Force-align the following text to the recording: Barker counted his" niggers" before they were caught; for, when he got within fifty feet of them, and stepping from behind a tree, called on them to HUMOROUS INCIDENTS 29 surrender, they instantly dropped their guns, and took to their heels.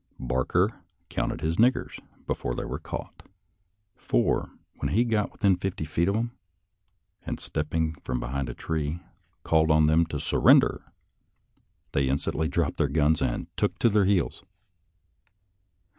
Barker 0.19 0.81
counted 1.09 1.41
his" 1.41 1.57
niggers" 1.57 1.99
before 2.25 2.55
they 2.55 2.65
were 2.65 2.79
caught; 2.79 3.21
for, 3.95 4.49
when 4.77 4.93
he 4.93 5.03
got 5.03 5.31
within 5.31 5.57
fifty 5.57 5.85
feet 5.85 6.07
of 6.07 6.15
them, 6.15 6.31
and 7.23 7.39
stepping 7.39 7.93
from 7.93 8.19
behind 8.19 8.49
a 8.49 8.55
tree, 8.55 8.99
called 9.43 9.69
on 9.69 9.85
them 9.85 10.07
to 10.07 10.17
HUMOROUS 10.17 10.23
INCIDENTS 10.23 10.29
29 10.31 10.43
surrender, 10.43 10.93
they 11.91 12.07
instantly 12.09 12.47
dropped 12.47 12.77
their 12.79 12.87
guns, 12.87 13.21
and 13.21 13.45
took 13.55 13.77
to 13.77 13.89
their 13.89 14.05
heels. 14.05 14.43